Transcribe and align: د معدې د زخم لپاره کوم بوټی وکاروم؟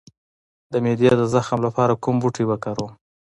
د 0.71 0.73
معدې 0.83 1.07
د 1.19 1.23
زخم 1.33 1.59
لپاره 1.67 1.99
کوم 2.03 2.15
بوټی 2.21 2.43
وکاروم؟ 2.47 2.91